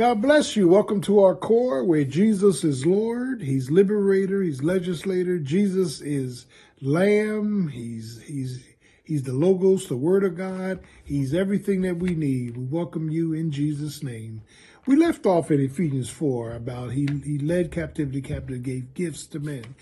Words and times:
God 0.00 0.22
bless 0.22 0.56
you. 0.56 0.66
Welcome 0.66 1.02
to 1.02 1.20
our 1.20 1.34
core 1.34 1.84
where 1.84 2.04
Jesus 2.04 2.64
is 2.64 2.86
Lord, 2.86 3.42
He's 3.42 3.70
liberator, 3.70 4.42
He's 4.42 4.62
legislator, 4.62 5.38
Jesus 5.38 6.00
is 6.00 6.46
Lamb, 6.80 7.68
He's 7.68 8.18
He's 8.22 8.64
He's 9.04 9.24
the 9.24 9.34
Logos, 9.34 9.88
the 9.88 9.98
Word 9.98 10.24
of 10.24 10.38
God. 10.38 10.80
He's 11.04 11.34
everything 11.34 11.82
that 11.82 11.98
we 11.98 12.14
need. 12.14 12.56
We 12.56 12.64
welcome 12.64 13.10
you 13.10 13.34
in 13.34 13.50
Jesus' 13.50 14.02
name. 14.02 14.40
We 14.86 14.96
left 14.96 15.26
off 15.26 15.50
in 15.50 15.60
Ephesians 15.60 16.08
4 16.08 16.52
about 16.52 16.92
he, 16.92 17.06
he 17.22 17.36
led 17.36 17.70
captivity 17.70 18.22
captive, 18.22 18.62
gave 18.62 18.94
gifts 18.94 19.26
to 19.26 19.38
men. 19.38 19.74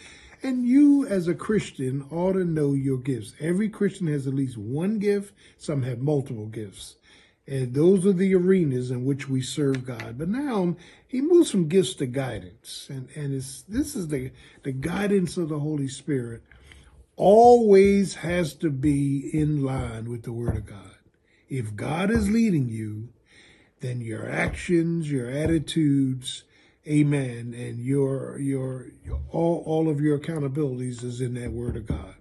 And 0.42 0.66
you, 0.66 1.06
as 1.06 1.28
a 1.28 1.34
Christian, 1.34 2.04
ought 2.10 2.32
to 2.32 2.44
know 2.44 2.72
your 2.72 2.98
gifts. 2.98 3.34
Every 3.38 3.68
Christian 3.68 4.08
has 4.08 4.26
at 4.26 4.34
least 4.34 4.58
one 4.58 4.98
gift. 4.98 5.32
Some 5.58 5.82
have 5.82 6.00
multiple 6.00 6.46
gifts. 6.46 6.96
And 7.48 7.72
those 7.72 8.04
are 8.04 8.12
the 8.12 8.34
arenas 8.34 8.90
in 8.90 9.06
which 9.06 9.26
we 9.26 9.40
serve 9.40 9.86
God. 9.86 10.18
But 10.18 10.28
now 10.28 10.76
he 11.06 11.22
moves 11.22 11.50
from 11.50 11.66
gifts 11.66 11.94
to 11.94 12.06
guidance. 12.06 12.88
And, 12.90 13.08
and 13.16 13.32
this 13.32 13.96
is 13.96 14.08
the, 14.08 14.32
the 14.64 14.72
guidance 14.72 15.38
of 15.38 15.48
the 15.48 15.58
Holy 15.58 15.88
Spirit 15.88 16.42
always 17.16 18.16
has 18.16 18.52
to 18.56 18.68
be 18.70 19.30
in 19.32 19.64
line 19.64 20.10
with 20.10 20.24
the 20.24 20.32
Word 20.32 20.58
of 20.58 20.66
God. 20.66 20.96
If 21.48 21.74
God 21.74 22.10
is 22.10 22.28
leading 22.28 22.68
you, 22.68 23.08
then 23.80 24.02
your 24.02 24.28
actions, 24.28 25.10
your 25.10 25.30
attitudes, 25.30 26.44
amen, 26.86 27.54
and 27.56 27.78
your, 27.78 28.38
your, 28.38 28.88
your 29.06 29.20
all, 29.30 29.62
all 29.64 29.88
of 29.88 30.02
your 30.02 30.18
accountabilities 30.18 31.02
is 31.02 31.22
in 31.22 31.32
that 31.34 31.52
Word 31.52 31.76
of 31.76 31.86
God. 31.86 32.14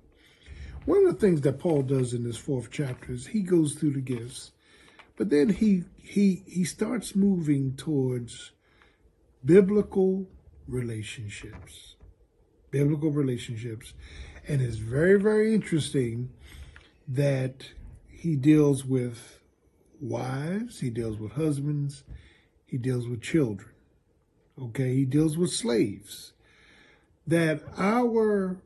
One 0.85 1.05
of 1.05 1.13
the 1.13 1.19
things 1.19 1.41
that 1.41 1.59
Paul 1.59 1.81
does 1.81 2.13
in 2.13 2.23
this 2.23 2.37
fourth 2.37 2.69
chapter 2.71 3.11
is 3.11 3.27
he 3.27 3.41
goes 3.41 3.73
through 3.73 3.91
the 3.91 3.99
gifts 3.99 4.51
but 5.17 5.29
then 5.29 5.49
he 5.49 5.83
he 6.01 6.43
he 6.47 6.63
starts 6.63 7.15
moving 7.15 7.75
towards 7.75 8.51
biblical 9.43 10.27
relationships. 10.67 11.95
Biblical 12.71 13.11
relationships. 13.11 13.93
And 14.47 14.61
it's 14.61 14.77
very, 14.77 15.19
very 15.19 15.53
interesting 15.53 16.29
that 17.07 17.71
he 18.09 18.35
deals 18.35 18.85
with 18.85 19.39
wives, 19.99 20.79
he 20.79 20.89
deals 20.89 21.17
with 21.17 21.33
husbands, 21.33 22.03
he 22.65 22.77
deals 22.77 23.07
with 23.07 23.21
children. 23.21 23.69
Okay, 24.61 24.93
he 24.95 25.05
deals 25.05 25.37
with 25.37 25.51
slaves. 25.51 26.33
That 27.25 27.61
our 27.77 28.57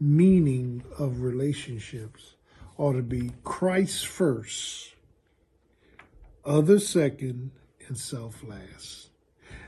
meaning 0.00 0.84
of 0.98 1.22
relationships 1.22 2.34
ought 2.76 2.92
to 2.92 3.02
be 3.02 3.32
Christ 3.42 4.06
first 4.06 4.94
others 6.48 6.88
second, 6.88 7.52
and 7.86 7.98
self 7.98 8.42
last. 8.42 9.10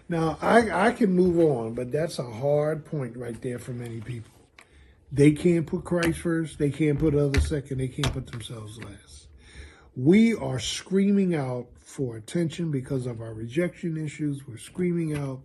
Now, 0.08 0.38
I, 0.40 0.88
I 0.88 0.92
can 0.92 1.12
move 1.12 1.38
on, 1.38 1.74
but 1.74 1.92
that's 1.92 2.18
a 2.18 2.24
hard 2.24 2.84
point 2.84 3.16
right 3.16 3.40
there 3.40 3.58
for 3.58 3.72
many 3.72 4.00
people. 4.00 4.32
They 5.12 5.32
can't 5.32 5.66
put 5.66 5.84
Christ 5.84 6.18
first, 6.18 6.58
they 6.58 6.70
can't 6.70 6.98
put 6.98 7.14
others 7.14 7.48
second, 7.48 7.78
they 7.78 7.88
can't 7.88 8.12
put 8.12 8.26
themselves 8.26 8.78
last. 8.82 9.28
We 9.96 10.34
are 10.34 10.58
screaming 10.58 11.34
out 11.34 11.66
for 11.80 12.16
attention 12.16 12.70
because 12.70 13.06
of 13.06 13.20
our 13.20 13.34
rejection 13.34 13.96
issues. 13.96 14.46
We're 14.46 14.56
screaming 14.56 15.16
out 15.16 15.40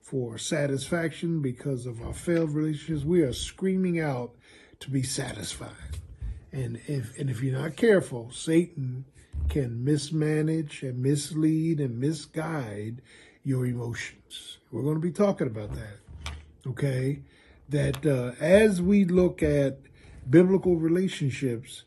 for 0.00 0.38
satisfaction 0.38 1.42
because 1.42 1.86
of 1.86 2.02
our 2.02 2.14
failed 2.14 2.52
relationships. 2.52 3.04
We 3.04 3.22
are 3.22 3.34
screaming 3.34 4.00
out 4.00 4.34
to 4.80 4.90
be 4.90 5.02
satisfied. 5.02 5.98
And 6.50 6.80
if 6.86 7.18
and 7.18 7.30
if 7.30 7.42
you're 7.42 7.58
not 7.58 7.76
careful, 7.76 8.30
Satan 8.30 9.04
can 9.48 9.84
mismanage 9.84 10.82
and 10.82 11.02
mislead 11.02 11.80
and 11.80 11.98
misguide 11.98 13.02
your 13.44 13.66
emotions. 13.66 14.58
We're 14.70 14.82
going 14.82 14.94
to 14.94 15.00
be 15.00 15.12
talking 15.12 15.46
about 15.46 15.70
that. 15.74 16.34
Okay? 16.66 17.20
That 17.68 18.04
uh, 18.06 18.32
as 18.42 18.80
we 18.80 19.04
look 19.04 19.42
at 19.42 19.78
biblical 20.28 20.76
relationships, 20.76 21.84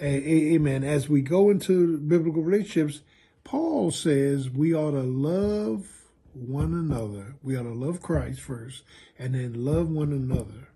amen, 0.00 0.84
as 0.84 1.08
we 1.08 1.22
go 1.22 1.50
into 1.50 1.98
biblical 1.98 2.42
relationships, 2.42 3.02
Paul 3.44 3.90
says 3.90 4.50
we 4.50 4.74
ought 4.74 4.92
to 4.92 5.02
love 5.02 5.86
one 6.34 6.72
another. 6.72 7.34
We 7.42 7.56
ought 7.56 7.64
to 7.64 7.74
love 7.74 8.02
Christ 8.02 8.40
first 8.40 8.84
and 9.18 9.34
then 9.34 9.64
love 9.64 9.88
one 9.88 10.12
another. 10.12 10.68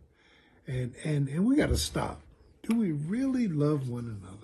And 0.67 0.95
and 1.05 1.29
and 1.29 1.47
we 1.47 1.57
got 1.57 1.69
to 1.69 1.77
stop. 1.77 2.23
Do 2.63 2.77
we 2.77 2.93
really 2.93 3.49
love 3.49 3.89
one 3.89 4.05
another? 4.07 4.42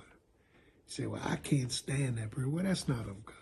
Say, 0.89 1.07
well, 1.07 1.23
I 1.25 1.37
can't 1.37 1.71
stand 1.71 2.19
that 2.19 2.31
prayer. 2.31 2.49
Well, 2.49 2.65
that's 2.65 2.89
not 2.89 3.01
of 3.01 3.25
God. 3.25 3.35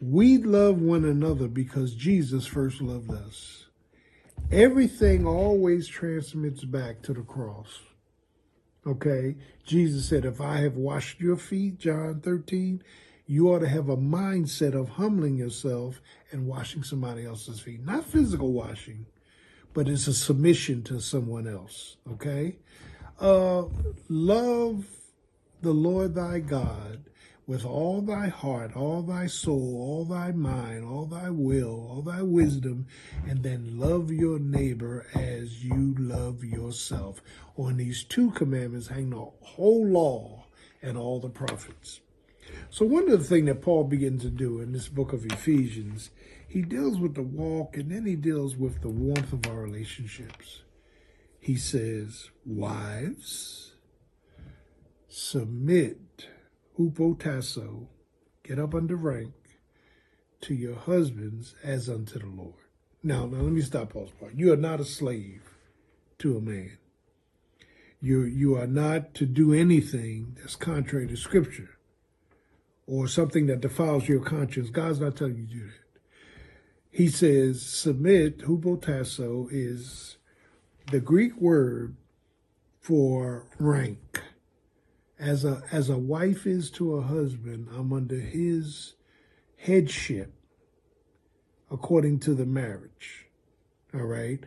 We 0.00 0.38
love 0.38 0.80
one 0.80 1.04
another 1.04 1.46
because 1.46 1.94
Jesus 1.94 2.46
first 2.46 2.80
loved 2.80 3.12
us. 3.12 3.66
Everything 4.50 5.26
always 5.26 5.86
transmits 5.86 6.64
back 6.64 7.02
to 7.02 7.12
the 7.12 7.22
cross. 7.22 7.80
Okay? 8.86 9.36
Jesus 9.64 10.08
said, 10.08 10.24
if 10.24 10.40
I 10.40 10.56
have 10.58 10.76
washed 10.76 11.20
your 11.20 11.36
feet, 11.36 11.78
John 11.78 12.20
13, 12.20 12.82
you 13.26 13.48
ought 13.48 13.60
to 13.60 13.68
have 13.68 13.88
a 13.88 13.96
mindset 13.96 14.74
of 14.74 14.88
humbling 14.88 15.36
yourself 15.36 16.00
and 16.32 16.46
washing 16.46 16.82
somebody 16.82 17.24
else's 17.24 17.60
feet. 17.60 17.84
Not 17.84 18.04
physical 18.04 18.52
washing, 18.52 19.06
but 19.74 19.86
it's 19.86 20.08
a 20.08 20.14
submission 20.14 20.82
to 20.84 20.98
someone 20.98 21.46
else. 21.46 21.98
Okay? 22.10 22.56
Uh, 23.20 23.64
love 24.08 24.84
the 25.62 25.72
Lord 25.72 26.14
thy 26.14 26.40
God 26.40 27.04
with 27.46 27.64
all 27.64 28.00
thy 28.00 28.28
heart, 28.28 28.76
all 28.76 29.02
thy 29.02 29.26
soul, 29.26 29.76
all 29.76 30.04
thy 30.04 30.30
mind, 30.30 30.84
all 30.84 31.04
thy 31.04 31.28
will, 31.30 31.88
all 31.90 32.02
thy 32.02 32.22
wisdom, 32.22 32.86
and 33.26 33.42
then 33.42 33.76
love 33.76 34.12
your 34.12 34.38
neighbor 34.38 35.04
as 35.16 35.64
you 35.64 35.96
love 35.98 36.44
yourself. 36.44 37.20
On 37.56 37.76
these 37.76 38.04
two 38.04 38.30
commandments 38.30 38.86
hang 38.86 39.10
the 39.10 39.26
whole 39.42 39.84
law 39.84 40.46
and 40.80 40.96
all 40.96 41.18
the 41.18 41.28
prophets. 41.28 42.00
So 42.70 42.84
one 42.84 43.10
of 43.10 43.18
the 43.18 43.24
things 43.24 43.46
that 43.46 43.62
Paul 43.62 43.82
begins 43.82 44.22
to 44.22 44.30
do 44.30 44.60
in 44.60 44.72
this 44.72 44.88
book 44.88 45.12
of 45.12 45.26
Ephesians, 45.26 46.10
he 46.46 46.62
deals 46.62 46.98
with 46.98 47.14
the 47.14 47.22
walk 47.22 47.76
and 47.76 47.90
then 47.90 48.06
he 48.06 48.14
deals 48.14 48.56
with 48.56 48.80
the 48.80 48.88
warmth 48.88 49.32
of 49.32 49.46
our 49.48 49.60
relationships. 49.60 50.62
He 51.40 51.56
says, 51.56 52.30
wives, 52.46 53.69
submit, 55.10 56.28
hupotasso, 56.78 57.88
get 58.44 58.60
up 58.60 58.74
under 58.74 58.94
rank, 58.94 59.34
to 60.40 60.54
your 60.54 60.76
husbands 60.76 61.54
as 61.62 61.88
unto 61.88 62.18
the 62.18 62.26
Lord. 62.26 62.54
Now, 63.02 63.26
now 63.26 63.38
let 63.38 63.52
me 63.52 63.60
stop 63.60 63.92
pause 63.92 64.10
part. 64.18 64.34
You 64.34 64.52
are 64.52 64.56
not 64.56 64.80
a 64.80 64.84
slave 64.84 65.42
to 66.18 66.36
a 66.36 66.40
man. 66.40 66.78
You 68.00 68.22
you 68.22 68.56
are 68.56 68.66
not 68.66 69.12
to 69.14 69.26
do 69.26 69.52
anything 69.52 70.36
that's 70.40 70.56
contrary 70.56 71.06
to 71.08 71.16
Scripture 71.16 71.78
or 72.86 73.06
something 73.08 73.46
that 73.46 73.60
defiles 73.60 74.08
your 74.08 74.20
conscience. 74.20 74.70
God's 74.70 75.00
not 75.00 75.16
telling 75.16 75.36
you 75.36 75.46
to 75.46 75.52
do 75.52 75.64
that. 75.66 76.00
He 76.90 77.08
says 77.08 77.62
submit, 77.62 78.38
hupotasso, 78.38 79.48
is 79.50 80.16
the 80.90 81.00
Greek 81.00 81.36
word 81.36 81.96
for 82.80 83.46
rank 83.58 84.09
as 85.20 85.44
a 85.44 85.62
as 85.70 85.90
a 85.90 85.98
wife 85.98 86.46
is 86.46 86.70
to 86.72 86.96
a 86.96 87.02
husband, 87.02 87.68
I'm 87.76 87.92
under 87.92 88.18
his 88.18 88.94
headship 89.56 90.32
according 91.70 92.18
to 92.20 92.34
the 92.34 92.46
marriage. 92.46 93.26
All 93.94 94.00
right? 94.00 94.40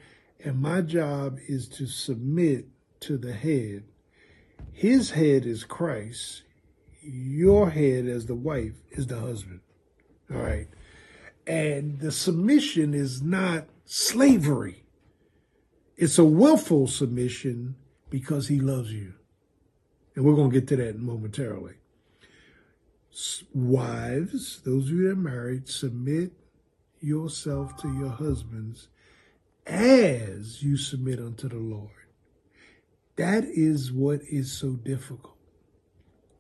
And 0.44 0.60
my 0.62 0.82
job 0.82 1.38
is 1.48 1.68
to 1.70 1.86
submit 1.86 2.66
to 3.02 3.18
the 3.18 3.34
head. 3.34 3.84
His 4.72 5.12
head 5.12 5.46
is 5.46 5.64
Christ. 5.64 6.44
Your 7.02 7.70
head 7.70 8.08
as 8.08 8.26
the 8.26 8.36
wife 8.36 8.74
is 8.92 9.08
the 9.08 9.20
husband. 9.20 9.62
All 10.34 10.42
right? 10.42 10.68
And 11.46 12.00
the 12.00 12.12
submission 12.12 12.94
is 12.94 13.22
not 13.22 13.68
slavery. 13.86 14.84
It's 15.98 16.18
a 16.18 16.26
willful 16.26 16.88
submission 16.88 17.76
because 18.10 18.48
he 18.48 18.60
loves 18.60 18.92
you. 18.92 19.14
And 20.16 20.26
we're 20.26 20.36
going 20.36 20.52
to 20.52 20.60
get 20.60 20.68
to 20.70 20.76
that 20.78 21.00
momentarily. 21.00 21.76
Wives, 23.54 24.62
those 24.62 24.86
of 24.86 24.90
you 24.92 25.04
that 25.04 25.14
are 25.14 25.16
married, 25.16 25.70
submit 25.70 26.32
yourself 27.00 27.78
to 27.78 27.94
your 27.94 28.10
husbands 28.10 28.88
as 29.66 30.64
you 30.64 30.78
submit 30.78 31.20
unto 31.20 31.48
the 31.48 31.58
Lord. 31.58 31.90
That 33.16 33.44
is 33.44 33.92
what 33.92 34.22
is 34.30 34.52
so 34.52 34.72
difficult. 34.72 35.38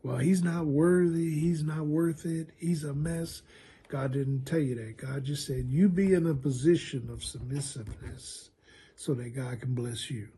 Well, 0.02 0.18
he's 0.18 0.44
not 0.44 0.66
worthy. 0.66 1.40
He's 1.40 1.64
not 1.64 1.86
worth 1.86 2.25
it. 2.25 2.50
He's 2.58 2.84
a 2.84 2.94
mess. 2.94 3.42
God 3.88 4.12
didn't 4.14 4.46
tell 4.46 4.60
you 4.60 4.75
that. 4.75 4.98
God 4.98 5.24
just 5.24 5.46
said, 5.46 5.68
you 5.70 5.88
be 5.88 6.14
in 6.14 6.25
a 6.28 6.34
position 6.34 7.10
of 7.12 7.24
submissiveness 7.24 8.50
so 8.96 9.14
that 9.14 9.36
God 9.36 9.62
can 9.62 9.75
bless 9.75 10.10
you. 10.10 10.30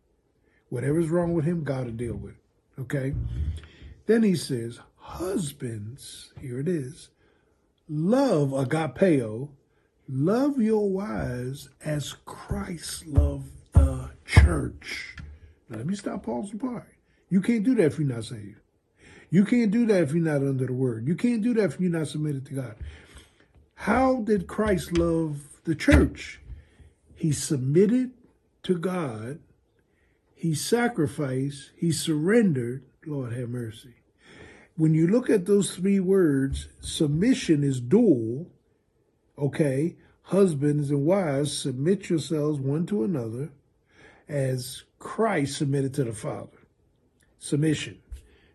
Whatever's 0.70 1.10
wrong 1.10 1.34
with 1.34 1.46
him, 1.46 1.64
God 1.64 1.86
will 1.86 1.94
deal 1.94 2.16
with 2.16 2.34
it. 2.34 2.45
Okay? 2.80 3.14
Then 4.06 4.24
he 4.24 4.36
says, 4.36 4.80
Husbands, 4.98 6.32
here 6.40 6.60
it 6.60 6.68
is, 6.68 7.10
love 7.88 8.50
agapeo, 8.50 9.50
love 10.10 10.60
your 10.60 10.90
wives 10.90 11.70
as 11.84 12.14
Christ 12.26 13.06
loved 13.08 13.52
the 13.74 14.12
church. 14.26 15.16
Now, 15.70 15.78
let 15.78 15.88
me 15.88 15.96
stop, 15.96 16.24
Paul's 16.24 16.52
the 16.52 16.58
part. 16.58 16.88
You 17.30 17.42
can't 17.42 17.64
do 17.64 17.76
that 17.76 17.86
if 17.86 18.00
you're 18.00 18.08
not 18.08 18.26
saved. 18.26 18.60
You 19.30 19.46
can't 19.46 19.72
do 19.72 19.86
that 19.88 20.04
if 20.04 20.14
you're 20.14 20.24
not 20.24 20.48
under 20.48 20.66
the 20.68 20.74
word. 20.74 21.08
You 21.08 21.16
can't 21.16 21.42
do 21.42 21.54
that 21.56 21.66
if 21.66 21.80
you're 21.80 21.92
not 21.92 22.08
submitted 22.08 22.46
to 22.48 22.54
God. 22.54 22.76
How 23.76 24.22
did 24.22 24.48
Christ 24.48 24.98
love 24.98 25.60
the 25.64 25.76
church? 25.76 26.40
He 27.16 27.32
submitted 27.32 28.12
to 28.64 28.78
God, 28.78 29.40
he 30.36 30.54
sacrificed, 30.54 31.72
he 31.76 31.92
surrendered. 31.92 32.84
Lord 33.08 33.34
have 33.34 33.50
mercy. 33.50 33.96
When 34.78 34.94
you 34.94 35.08
look 35.08 35.30
at 35.30 35.46
those 35.46 35.74
three 35.74 36.02
words, 36.02 36.68
submission 36.82 37.64
is 37.64 37.80
dual, 37.80 38.48
okay? 39.38 39.96
Husbands 40.24 40.90
and 40.90 41.06
wives, 41.06 41.58
submit 41.58 42.10
yourselves 42.10 42.60
one 42.60 42.86
to 42.88 43.04
another 43.04 43.50
as 44.28 44.84
Christ 45.00 45.58
submitted 45.58 45.94
to 45.94 46.04
the 46.04 46.14
Father. 46.14 46.58
Submission. 47.40 48.00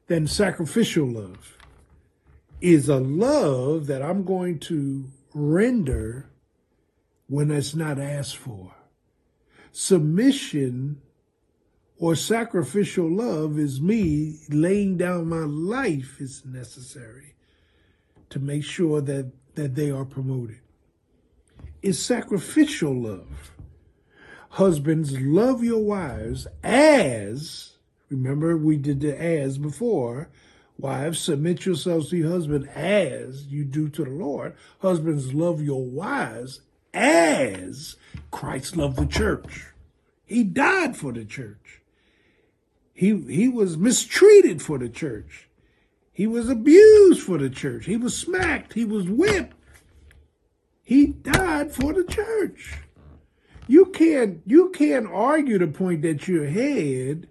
Then 0.08 0.26
sacrificial 0.26 1.06
love 1.06 1.56
is 2.60 2.88
a 2.88 2.98
love 2.98 3.86
that 3.86 4.02
I'm 4.02 4.24
going 4.24 4.58
to 4.60 5.06
render 5.32 6.28
when 7.28 7.50
it's 7.50 7.74
not 7.74 7.98
asked 7.98 8.36
for. 8.36 8.74
Submission 9.72 11.00
or 12.00 12.16
sacrificial 12.16 13.08
love 13.08 13.58
is 13.58 13.80
me 13.80 14.38
laying 14.48 14.96
down 14.96 15.28
my 15.28 15.44
life 15.44 16.18
is 16.18 16.42
necessary 16.46 17.34
to 18.30 18.38
make 18.38 18.64
sure 18.64 19.02
that, 19.02 19.30
that 19.54 19.74
they 19.74 19.90
are 19.90 20.06
promoted. 20.06 20.60
It's 21.82 21.98
sacrificial 21.98 22.94
love. 22.94 23.52
Husbands, 24.48 25.20
love 25.20 25.62
your 25.62 25.84
wives 25.84 26.46
as, 26.64 27.74
remember 28.08 28.56
we 28.56 28.78
did 28.78 29.00
the 29.00 29.20
as 29.20 29.58
before, 29.58 30.30
Wives, 30.78 31.18
submit 31.18 31.66
yourselves 31.66 32.08
to 32.08 32.16
your 32.16 32.30
husband 32.30 32.66
as 32.70 33.48
you 33.48 33.64
do 33.64 33.90
to 33.90 34.02
the 34.02 34.10
Lord. 34.10 34.56
Husbands, 34.78 35.34
love 35.34 35.60
your 35.60 35.84
wives 35.84 36.62
as 36.94 37.96
Christ 38.30 38.78
loved 38.78 38.96
the 38.96 39.04
church. 39.04 39.66
He 40.24 40.42
died 40.42 40.96
for 40.96 41.12
the 41.12 41.26
church. 41.26 41.79
He, 43.00 43.16
he 43.16 43.48
was 43.48 43.78
mistreated 43.78 44.60
for 44.60 44.76
the 44.76 44.90
church. 44.90 45.48
He 46.12 46.26
was 46.26 46.50
abused 46.50 47.22
for 47.22 47.38
the 47.38 47.48
church. 47.48 47.86
He 47.86 47.96
was 47.96 48.14
smacked. 48.14 48.74
He 48.74 48.84
was 48.84 49.08
whipped. 49.08 49.56
He 50.82 51.06
died 51.06 51.72
for 51.72 51.94
the 51.94 52.04
church. 52.04 52.74
You 53.66 53.86
can't 53.86 54.42
you 54.44 54.68
can't 54.68 55.06
argue 55.06 55.58
the 55.58 55.68
point 55.68 56.02
that 56.02 56.28
you're 56.28 56.44
ahead 56.44 57.26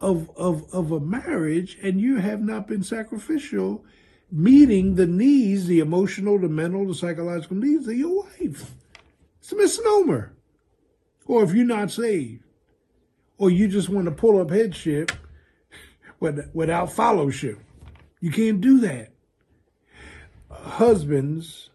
of, 0.00 0.30
of, 0.34 0.64
of 0.72 0.90
a 0.90 1.00
marriage 1.00 1.76
and 1.82 2.00
you 2.00 2.16
have 2.16 2.40
not 2.40 2.66
been 2.66 2.82
sacrificial, 2.82 3.84
meeting 4.32 4.94
the 4.94 5.06
needs, 5.06 5.66
the 5.66 5.80
emotional, 5.80 6.38
the 6.38 6.48
mental, 6.48 6.86
the 6.86 6.94
psychological 6.94 7.58
needs 7.58 7.86
of 7.86 7.98
your 7.98 8.22
wife. 8.22 8.72
It's 9.40 9.52
a 9.52 9.56
misnomer. 9.56 10.32
Or 11.26 11.44
if 11.44 11.52
you're 11.52 11.66
not 11.66 11.90
saved, 11.90 12.45
or 13.38 13.50
you 13.50 13.68
just 13.68 13.88
want 13.88 14.06
to 14.06 14.10
pull 14.12 14.40
up 14.40 14.50
headship 14.50 15.12
without 16.20 16.92
fellowship, 16.92 17.58
you 18.20 18.30
can't 18.30 18.60
do 18.60 18.80
that. 18.80 19.10
Husbands, 20.50 21.70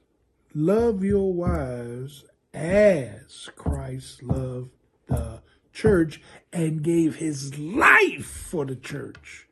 love 0.54 1.04
your 1.04 1.34
wives 1.34 2.26
as 2.54 3.50
Christ 3.56 4.24
loved 4.24 4.72
the 5.08 5.42
church 5.72 6.22
and 6.52 6.82
gave 6.84 7.16
his 7.16 7.58
life 7.58 8.26
for 8.26 8.66
the 8.66 8.76
church. 8.76 9.48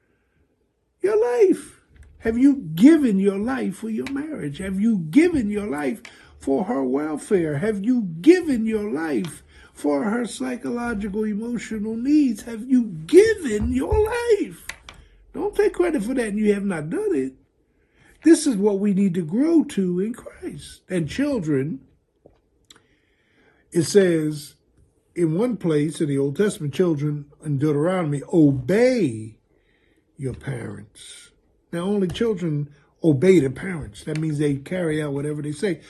Your 1.01 1.19
life. 1.21 1.81
Have 2.19 2.37
you 2.37 2.57
given 2.75 3.19
your 3.19 3.37
life 3.37 3.77
for 3.77 3.89
your 3.89 4.11
marriage? 4.11 4.57
Have 4.57 4.79
you 4.81 4.97
given 4.97 5.49
your 5.49 5.67
life 5.67 6.01
for 6.37 6.65
her 6.65 6.83
welfare? 6.83 7.57
Have 7.59 7.85
you 7.85 8.01
given 8.19 8.65
your 8.65 8.91
life 8.91 9.41
for 9.79 10.03
her 10.03 10.25
psychological, 10.25 11.23
emotional 11.23 11.95
needs? 11.95 12.43
Have 12.43 12.69
you 12.69 12.85
given 13.05 13.71
your 13.71 13.97
life? 13.97 14.67
Don't 15.33 15.55
take 15.55 15.73
credit 15.73 16.03
for 16.03 16.13
that 16.13 16.27
and 16.27 16.37
you 16.37 16.53
have 16.53 16.65
not 16.65 16.89
done 16.89 17.15
it. 17.15 17.33
This 18.23 18.45
is 18.45 18.57
what 18.57 18.79
we 18.79 18.93
need 18.93 19.13
to 19.13 19.21
grow 19.21 19.63
to 19.63 20.01
in 20.01 20.13
Christ. 20.13 20.81
And 20.89 21.09
children, 21.09 21.79
it 23.71 23.83
says, 23.83 24.55
in 25.15 25.37
one 25.37 25.55
place 25.55 26.01
in 26.01 26.09
the 26.09 26.17
Old 26.17 26.35
Testament, 26.35 26.73
children 26.73 27.25
in 27.43 27.57
Deuteronomy 27.57 28.21
obey 28.33 29.37
your 30.17 30.33
parents. 30.33 31.31
Now, 31.71 31.81
only 31.81 32.07
children 32.07 32.73
obey 33.03 33.39
their 33.39 33.49
parents. 33.49 34.03
That 34.03 34.17
means 34.17 34.39
they 34.39 34.55
carry 34.55 35.01
out 35.01 35.13
whatever 35.13 35.41
they 35.41 35.53
say. 35.53 35.81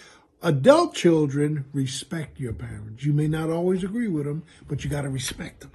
Adult 0.41 0.95
children 0.95 1.65
respect 1.73 2.39
your 2.39 2.53
parents. 2.53 3.03
You 3.03 3.11
may 3.11 3.27
not 3.27 3.49
always 3.49 3.83
agree 3.83 4.07
with 4.07 4.25
them, 4.25 4.43
but 4.67 4.83
you 4.83 4.89
got 4.89 5.01
to 5.01 5.09
respect 5.09 5.61
them 5.61 5.71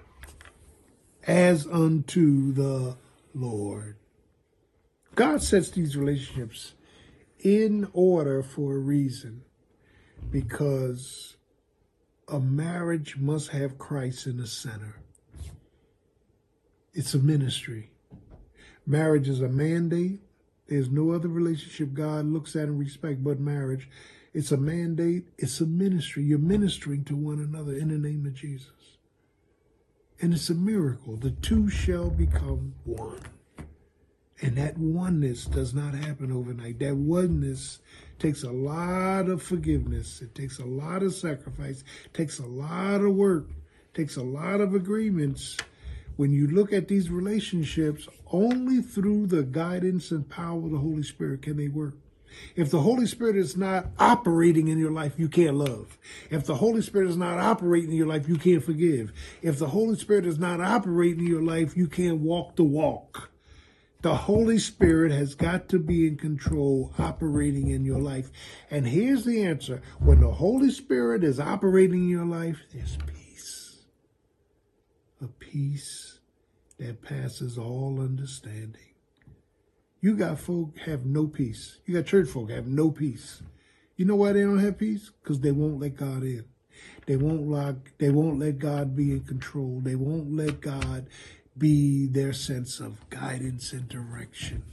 as 1.26 1.66
unto 1.66 2.52
the 2.52 2.96
Lord. 3.34 3.96
God 5.14 5.42
sets 5.42 5.70
these 5.70 5.96
relationships 5.96 6.74
in 7.40 7.88
order 7.92 8.42
for 8.42 8.74
a 8.74 8.78
reason 8.78 9.42
because 10.30 11.36
a 12.26 12.40
marriage 12.40 13.16
must 13.18 13.50
have 13.50 13.78
Christ 13.78 14.26
in 14.26 14.38
the 14.38 14.46
center. 14.46 14.96
It's 16.94 17.14
a 17.14 17.18
ministry. 17.18 17.90
Marriage 18.86 19.28
is 19.28 19.40
a 19.40 19.48
mandate. 19.48 20.20
There's 20.68 20.90
no 20.90 21.10
other 21.10 21.28
relationship 21.28 21.92
God 21.92 22.24
looks 22.24 22.56
at 22.56 22.68
and 22.68 22.78
respect 22.78 23.22
but 23.22 23.38
marriage. 23.38 23.88
It's 24.34 24.50
a 24.50 24.56
mandate. 24.56 25.28
It's 25.38 25.60
a 25.60 25.66
ministry. 25.66 26.24
You're 26.24 26.40
ministering 26.40 27.04
to 27.04 27.14
one 27.14 27.38
another 27.38 27.72
in 27.72 27.88
the 27.88 27.98
name 27.98 28.26
of 28.26 28.34
Jesus. 28.34 28.98
And 30.20 30.34
it's 30.34 30.50
a 30.50 30.54
miracle. 30.54 31.16
The 31.16 31.30
two 31.30 31.70
shall 31.70 32.10
become 32.10 32.74
one. 32.84 33.20
And 34.42 34.56
that 34.56 34.76
oneness 34.76 35.44
does 35.44 35.72
not 35.72 35.94
happen 35.94 36.32
overnight. 36.32 36.80
That 36.80 36.96
oneness 36.96 37.78
takes 38.18 38.42
a 38.42 38.50
lot 38.50 39.28
of 39.28 39.40
forgiveness. 39.40 40.20
It 40.20 40.34
takes 40.34 40.58
a 40.58 40.64
lot 40.64 41.04
of 41.04 41.14
sacrifice. 41.14 41.84
It 42.06 42.14
takes 42.14 42.40
a 42.40 42.46
lot 42.46 43.02
of 43.02 43.14
work. 43.14 43.46
It 43.48 43.94
takes 43.96 44.16
a 44.16 44.22
lot 44.22 44.60
of 44.60 44.74
agreements. 44.74 45.56
When 46.16 46.32
you 46.32 46.48
look 46.48 46.72
at 46.72 46.88
these 46.88 47.08
relationships, 47.08 48.08
only 48.32 48.82
through 48.82 49.28
the 49.28 49.44
guidance 49.44 50.10
and 50.10 50.28
power 50.28 50.58
of 50.58 50.72
the 50.72 50.78
Holy 50.78 51.04
Spirit 51.04 51.42
can 51.42 51.56
they 51.56 51.68
work. 51.68 51.94
If 52.56 52.70
the 52.70 52.80
Holy 52.80 53.06
Spirit 53.06 53.36
is 53.36 53.56
not 53.56 53.86
operating 53.98 54.68
in 54.68 54.78
your 54.78 54.90
life, 54.90 55.14
you 55.16 55.28
can't 55.28 55.56
love. 55.56 55.98
If 56.30 56.46
the 56.46 56.56
Holy 56.56 56.82
Spirit 56.82 57.08
is 57.08 57.16
not 57.16 57.38
operating 57.38 57.90
in 57.90 57.96
your 57.96 58.06
life, 58.06 58.28
you 58.28 58.36
can't 58.36 58.64
forgive. 58.64 59.12
If 59.42 59.58
the 59.58 59.68
Holy 59.68 59.96
Spirit 59.96 60.26
is 60.26 60.38
not 60.38 60.60
operating 60.60 61.20
in 61.20 61.26
your 61.26 61.42
life, 61.42 61.76
you 61.76 61.88
can't 61.88 62.20
walk 62.20 62.56
the 62.56 62.64
walk. 62.64 63.30
The 64.02 64.14
Holy 64.14 64.58
Spirit 64.58 65.12
has 65.12 65.34
got 65.34 65.70
to 65.70 65.78
be 65.78 66.06
in 66.06 66.18
control, 66.18 66.92
operating 66.98 67.70
in 67.70 67.86
your 67.86 68.00
life. 68.00 68.30
And 68.70 68.86
here's 68.86 69.24
the 69.24 69.42
answer 69.42 69.80
when 69.98 70.20
the 70.20 70.32
Holy 70.32 70.70
Spirit 70.70 71.24
is 71.24 71.40
operating 71.40 72.04
in 72.04 72.08
your 72.10 72.26
life, 72.26 72.58
there's 72.74 72.98
peace. 73.06 73.78
A 75.22 75.28
peace 75.28 76.18
that 76.78 77.00
passes 77.00 77.56
all 77.56 77.98
understanding. 77.98 78.93
You 80.04 80.14
got 80.14 80.38
folk 80.38 80.76
have 80.80 81.06
no 81.06 81.26
peace. 81.26 81.78
You 81.86 81.94
got 81.94 82.04
church 82.04 82.28
folk 82.28 82.50
have 82.50 82.66
no 82.66 82.90
peace. 82.90 83.40
You 83.96 84.04
know 84.04 84.16
why 84.16 84.34
they 84.34 84.42
don't 84.42 84.58
have 84.58 84.76
peace? 84.76 85.10
Because 85.22 85.40
they 85.40 85.50
won't 85.50 85.80
let 85.80 85.96
God 85.96 86.22
in. 86.22 86.44
They 87.06 87.16
won't 87.16 87.48
lock, 87.48 87.76
they 87.96 88.10
won't 88.10 88.38
let 88.38 88.58
God 88.58 88.94
be 88.94 89.12
in 89.12 89.20
control. 89.20 89.80
They 89.82 89.94
won't 89.94 90.30
let 90.30 90.60
God 90.60 91.06
be 91.56 92.06
their 92.06 92.34
sense 92.34 92.80
of 92.80 93.08
guidance 93.08 93.72
and 93.72 93.88
direction. 93.88 94.64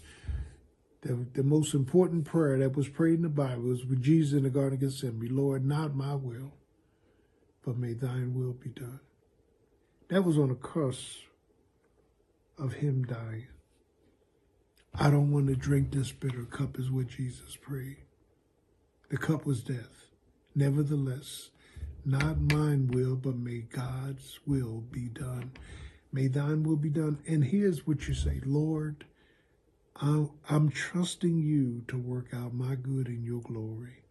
The, 1.00 1.25
the 1.31 1.43
most 1.43 1.73
important 1.73 2.25
prayer 2.25 2.59
that 2.59 2.75
was 2.75 2.89
prayed 2.89 3.15
in 3.15 3.21
the 3.21 3.29
Bible 3.29 3.61
was 3.61 3.85
with 3.85 4.03
Jesus 4.03 4.33
in 4.33 4.43
the 4.43 4.50
Garden 4.50 4.73
of 4.73 4.81
Gethsemane 4.81 5.33
Lord, 5.33 5.65
not 5.65 5.95
my 5.95 6.13
will, 6.13 6.51
but 7.65 7.77
may 7.77 7.93
thine 7.93 8.33
will 8.33 8.51
be 8.51 8.71
done. 8.71 9.00
That 10.09 10.25
was 10.25 10.38
on 10.38 10.50
the 10.50 10.55
cusp 10.55 11.19
of 12.57 12.73
him 12.73 13.05
dying. 13.05 13.47
I 14.93 15.10
don't 15.10 15.31
want 15.31 15.48
to 15.48 15.55
drink 15.55 15.91
this 15.91 16.12
bitter 16.12 16.43
cup, 16.43 16.77
is 16.77 16.91
what 16.91 17.07
Jesus 17.07 17.55
prayed. 17.55 17.98
The 19.10 19.17
cup 19.17 19.45
was 19.45 19.62
death. 19.63 20.07
Nevertheless, 20.53 21.50
not 22.05 22.39
mine 22.39 22.88
will, 22.88 23.15
but 23.15 23.38
may 23.38 23.60
God's 23.60 24.39
will 24.45 24.81
be 24.91 25.07
done. 25.07 25.51
May 26.12 26.27
thine 26.27 26.63
will 26.63 26.75
be 26.75 26.89
done. 26.89 27.19
And 27.27 27.45
here's 27.45 27.88
what 27.88 28.07
you 28.07 28.13
say 28.13 28.41
Lord, 28.45 29.05
I'm, 29.95 30.69
trusting 30.69 31.39
you 31.39 31.83
to 31.88 31.98
work 31.98 32.27
out 32.33 32.53
my 32.53 32.75
good 32.75 33.07
in 33.07 33.24
your 33.24 33.41
glory. 33.41 34.03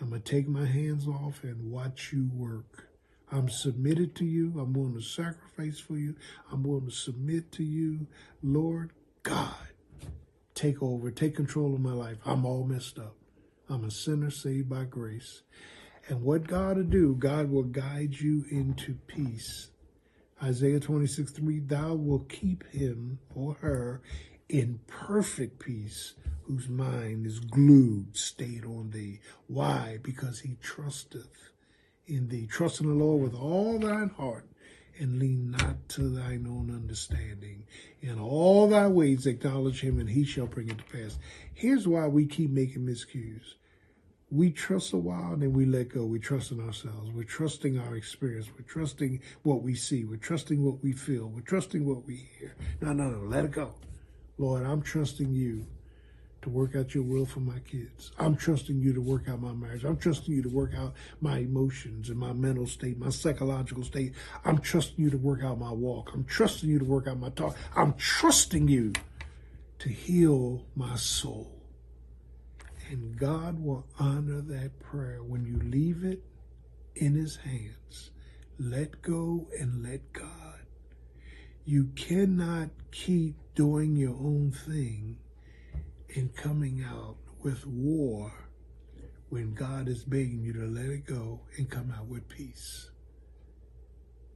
I'm 0.00 0.10
going 0.10 0.22
to 0.22 0.30
take 0.30 0.48
my 0.48 0.66
hands 0.66 1.06
off 1.06 1.42
and 1.42 1.70
watch 1.70 2.12
you 2.12 2.30
work. 2.32 2.88
I'm 3.32 3.48
submitted 3.48 4.14
to 4.16 4.24
you. 4.24 4.58
I'm 4.60 4.72
willing 4.72 4.94
to 4.94 5.02
sacrifice 5.02 5.78
for 5.78 5.96
you. 5.96 6.14
I'm 6.52 6.62
willing 6.62 6.86
to 6.86 6.92
submit 6.92 7.50
to 7.52 7.64
you. 7.64 8.06
Lord 8.42 8.92
God, 9.22 9.54
take 10.54 10.82
over, 10.82 11.10
take 11.10 11.34
control 11.36 11.74
of 11.74 11.80
my 11.80 11.92
life. 11.92 12.18
I'm 12.24 12.44
all 12.44 12.64
messed 12.64 12.98
up. 12.98 13.16
I'm 13.68 13.84
a 13.84 13.90
sinner 13.90 14.30
saved 14.30 14.68
by 14.68 14.84
grace. 14.84 15.42
And 16.08 16.22
what 16.22 16.46
God 16.46 16.76
will 16.76 16.84
do, 16.84 17.14
God 17.14 17.50
will 17.50 17.62
guide 17.62 18.14
you 18.20 18.44
into 18.50 18.94
peace. 19.06 19.70
Isaiah 20.42 20.80
26, 20.80 21.32
3, 21.32 21.60
thou 21.60 21.94
will 21.94 22.20
keep 22.20 22.64
him 22.70 23.18
or 23.34 23.54
her 23.60 24.02
in 24.48 24.80
perfect 24.86 25.58
peace, 25.58 26.14
whose 26.42 26.68
mind 26.68 27.26
is 27.26 27.40
glued, 27.40 28.16
stayed 28.16 28.64
on 28.64 28.90
thee. 28.90 29.20
Why? 29.46 29.98
Because 30.02 30.40
he 30.40 30.56
trusteth 30.60 31.50
in 32.06 32.28
thee. 32.28 32.46
Trust 32.46 32.80
in 32.80 32.88
the 32.88 32.94
Lord 32.94 33.22
with 33.22 33.34
all 33.34 33.78
thine 33.78 34.10
heart, 34.10 34.46
and 34.98 35.18
lean 35.18 35.50
not 35.50 35.88
to 35.90 36.08
thine 36.08 36.46
own 36.48 36.70
understanding. 36.70 37.64
In 38.00 38.18
all 38.18 38.68
thy 38.68 38.86
ways 38.88 39.26
acknowledge 39.26 39.80
him, 39.80 39.98
and 39.98 40.08
he 40.08 40.24
shall 40.24 40.46
bring 40.46 40.68
it 40.68 40.78
to 40.78 40.84
pass. 40.84 41.18
Here's 41.52 41.88
why 41.88 42.06
we 42.06 42.26
keep 42.26 42.50
making 42.50 42.86
miscues. 42.86 43.54
We 44.30 44.50
trust 44.50 44.92
a 44.92 44.96
while 44.96 45.34
and 45.34 45.42
then 45.42 45.52
we 45.52 45.64
let 45.64 45.90
go. 45.90 46.04
We 46.04 46.18
trust 46.18 46.50
in 46.50 46.60
ourselves. 46.60 47.12
We're 47.12 47.22
trusting 47.22 47.78
our 47.78 47.94
experience. 47.94 48.48
We're 48.52 48.66
trusting 48.66 49.20
what 49.42 49.62
we 49.62 49.76
see. 49.76 50.04
We're 50.04 50.16
trusting 50.16 50.64
what 50.64 50.82
we 50.82 50.92
feel. 50.92 51.28
We're 51.28 51.42
trusting 51.42 51.86
what 51.86 52.04
we 52.04 52.28
hear. 52.38 52.56
No, 52.80 52.92
no, 52.92 53.10
no. 53.10 53.28
Let 53.28 53.44
it 53.44 53.52
go. 53.52 53.74
Lord, 54.36 54.64
I'm 54.64 54.82
trusting 54.82 55.32
you 55.32 55.66
to 56.44 56.50
work 56.50 56.76
out 56.76 56.94
your 56.94 57.04
will 57.04 57.24
for 57.24 57.40
my 57.40 57.58
kids. 57.60 58.12
I'm 58.18 58.36
trusting 58.36 58.78
you 58.78 58.92
to 58.92 59.00
work 59.00 59.30
out 59.30 59.40
my 59.40 59.52
marriage. 59.52 59.82
I'm 59.82 59.96
trusting 59.96 60.32
you 60.32 60.42
to 60.42 60.48
work 60.50 60.72
out 60.76 60.92
my 61.22 61.38
emotions 61.38 62.10
and 62.10 62.18
my 62.18 62.34
mental 62.34 62.66
state, 62.66 62.98
my 62.98 63.08
psychological 63.08 63.82
state. 63.82 64.12
I'm 64.44 64.58
trusting 64.58 65.02
you 65.02 65.10
to 65.10 65.16
work 65.16 65.42
out 65.42 65.58
my 65.58 65.72
walk. 65.72 66.10
I'm 66.12 66.24
trusting 66.24 66.68
you 66.68 66.78
to 66.78 66.84
work 66.84 67.08
out 67.08 67.18
my 67.18 67.30
talk. 67.30 67.56
I'm 67.74 67.94
trusting 67.94 68.68
you 68.68 68.92
to 69.78 69.88
heal 69.88 70.66
my 70.76 70.96
soul. 70.96 71.50
And 72.90 73.16
God 73.16 73.64
will 73.64 73.86
honor 73.98 74.42
that 74.42 74.78
prayer 74.80 75.22
when 75.22 75.46
you 75.46 75.58
leave 75.70 76.04
it 76.04 76.22
in 76.94 77.14
his 77.14 77.36
hands. 77.36 78.10
Let 78.58 79.00
go 79.00 79.48
and 79.58 79.82
let 79.82 80.12
God. 80.12 80.60
You 81.64 81.86
cannot 81.96 82.68
keep 82.92 83.36
doing 83.54 83.96
your 83.96 84.14
own 84.14 84.52
thing 84.52 85.16
and 86.14 86.34
coming 86.34 86.84
out 86.88 87.16
with 87.42 87.66
war 87.66 88.32
when 89.30 89.52
God 89.54 89.88
is 89.88 90.04
begging 90.04 90.42
you 90.42 90.52
to 90.52 90.66
let 90.66 90.86
it 90.86 91.06
go 91.06 91.40
and 91.56 91.68
come 91.68 91.92
out 91.96 92.06
with 92.06 92.28
peace. 92.28 92.90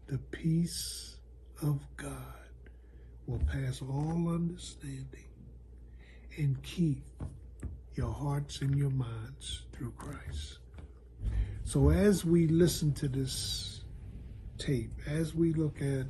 The 0.08 0.18
peace 0.18 1.16
of 1.62 1.80
God 1.96 2.12
will 3.26 3.40
pass 3.50 3.80
all 3.82 4.28
understanding 4.28 5.28
and 6.36 6.60
keep 6.62 7.04
your 7.94 8.12
hearts 8.12 8.60
and 8.60 8.76
your 8.76 8.90
minds 8.90 9.66
through 9.72 9.92
Christ. 9.92 10.58
So 11.64 11.90
as 11.90 12.24
we 12.24 12.46
listen 12.46 12.92
to 12.94 13.08
this 13.08 13.82
tape, 14.56 14.92
as 15.06 15.34
we 15.34 15.52
look 15.52 15.80
at 15.82 16.06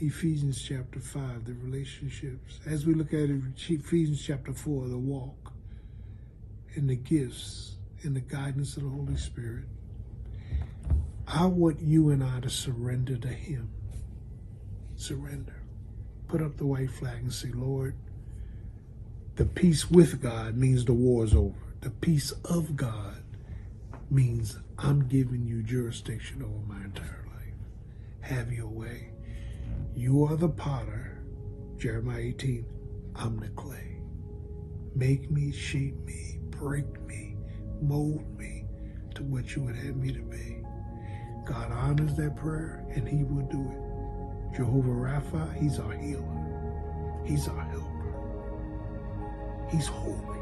Ephesians 0.00 0.60
chapter 0.60 0.98
5, 0.98 1.44
the 1.44 1.54
relationships. 1.54 2.60
As 2.66 2.86
we 2.86 2.94
look 2.94 3.12
at 3.12 3.30
Ephesians 3.30 4.24
chapter 4.24 4.52
4, 4.52 4.88
the 4.88 4.98
walk 4.98 5.52
and 6.74 6.88
the 6.88 6.96
gifts 6.96 7.76
and 8.02 8.16
the 8.16 8.20
guidance 8.20 8.76
of 8.76 8.84
the 8.84 8.88
Holy 8.88 9.16
Spirit, 9.16 9.64
I 11.26 11.46
want 11.46 11.80
you 11.80 12.10
and 12.10 12.24
I 12.24 12.40
to 12.40 12.50
surrender 12.50 13.16
to 13.16 13.28
Him. 13.28 13.70
Surrender. 14.96 15.62
Put 16.28 16.42
up 16.42 16.56
the 16.56 16.66
white 16.66 16.90
flag 16.90 17.18
and 17.18 17.32
say, 17.32 17.50
Lord, 17.52 17.94
the 19.36 19.44
peace 19.44 19.90
with 19.90 20.20
God 20.20 20.56
means 20.56 20.84
the 20.84 20.92
war 20.92 21.24
is 21.24 21.34
over. 21.34 21.54
The 21.80 21.90
peace 21.90 22.32
of 22.44 22.76
God 22.76 23.22
means 24.10 24.58
I'm 24.78 25.08
giving 25.08 25.46
you 25.46 25.62
jurisdiction 25.62 26.42
over 26.42 26.66
my 26.66 26.84
entire 26.84 27.26
life. 27.34 27.54
Have 28.20 28.52
your 28.52 28.68
way. 28.68 29.10
You 29.94 30.24
are 30.24 30.36
the 30.36 30.48
potter, 30.48 31.22
Jeremiah 31.76 32.20
18. 32.20 32.64
I'm 33.16 33.38
the 33.38 33.48
clay. 33.48 34.00
Make 34.94 35.30
me, 35.30 35.52
shape 35.52 35.96
me, 36.04 36.38
break 36.50 37.00
me, 37.02 37.36
mold 37.80 38.38
me 38.38 38.64
to 39.14 39.22
what 39.22 39.54
you 39.54 39.62
would 39.62 39.76
have 39.76 39.96
me 39.96 40.12
to 40.12 40.22
be. 40.22 40.62
God 41.44 41.72
honors 41.72 42.14
that 42.16 42.36
prayer 42.36 42.84
and 42.94 43.08
he 43.08 43.24
will 43.24 43.46
do 43.46 43.60
it. 43.70 44.56
Jehovah 44.56 44.88
Rapha, 44.88 45.54
he's 45.60 45.78
our 45.78 45.92
healer. 45.92 47.22
He's 47.24 47.48
our 47.48 47.60
helper. 47.60 47.88
He's 49.70 49.86
holy. 49.86 50.38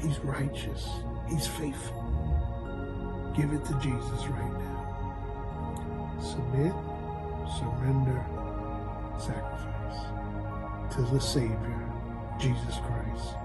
He's 0.00 0.18
righteous. 0.20 0.88
He's 1.28 1.46
faithful. 1.46 2.02
Give 3.36 3.52
it 3.52 3.64
to 3.64 3.74
Jesus 3.74 4.26
right 4.26 4.52
now. 4.52 6.18
Submit, 6.20 6.72
surrender, 7.58 8.24
sacrifice 9.18 10.94
to 10.94 11.02
the 11.12 11.20
Savior, 11.20 11.88
Jesus 12.38 12.76
Christ, 12.86 13.36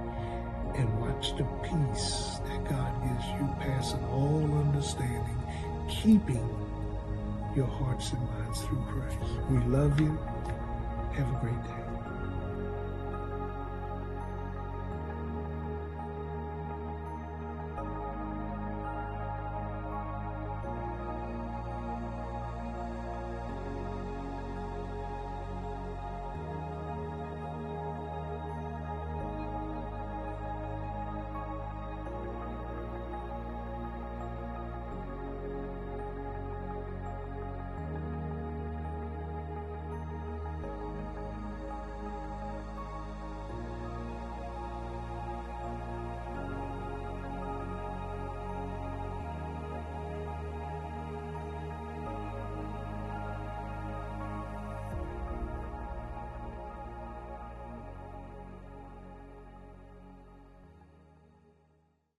and 0.75 0.87
watch 0.99 1.35
the 1.37 1.45
peace 1.63 2.39
that 2.45 2.63
God 2.69 2.93
gives 3.03 3.25
you, 3.39 3.49
passing 3.59 4.03
all 4.05 4.43
understanding, 4.65 5.41
keeping 5.89 6.47
your 7.55 7.67
hearts 7.67 8.11
and 8.11 8.21
minds 8.31 8.61
through 8.61 8.83
Christ. 8.85 9.17
We 9.49 9.57
love 9.65 9.99
you. 9.99 10.17
Have 11.13 11.27
a 11.33 11.39
great 11.39 11.63
day. 11.63 11.86